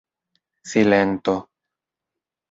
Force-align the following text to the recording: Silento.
Silento. 0.71 1.35